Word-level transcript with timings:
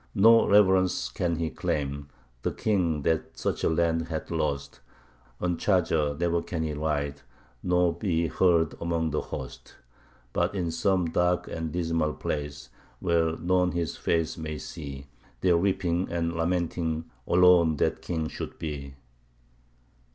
No 0.15 0.47
reverence 0.47 1.09
can 1.09 1.35
he 1.35 1.51
claim 1.51 2.07
the 2.41 2.51
king 2.51 3.03
that 3.03 3.37
such 3.37 3.63
a 3.63 3.69
land 3.69 4.07
hath 4.07 4.31
lost 4.31 4.79
On 5.39 5.57
charger 5.57 6.15
never 6.19 6.41
can 6.41 6.63
he 6.63 6.73
ride, 6.73 7.21
nor 7.61 7.93
be 7.93 8.25
heard 8.25 8.73
among 8.81 9.11
the 9.11 9.21
host; 9.21 9.75
But 10.33 10.55
in 10.55 10.71
some 10.71 11.11
dark 11.11 11.47
and 11.47 11.71
dismal 11.71 12.13
place, 12.13 12.69
where 12.99 13.37
none 13.37 13.73
his 13.73 13.95
face 13.95 14.39
may 14.39 14.57
see, 14.57 15.05
There 15.41 15.55
weeping 15.55 16.07
and 16.11 16.33
lamenting, 16.33 17.05
alone 17.27 17.75
that 17.77 18.01
king 18.01 18.27
should 18.27 18.57
be. 18.57 18.95